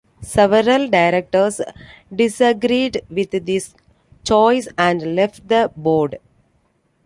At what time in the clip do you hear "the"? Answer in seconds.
5.47-5.71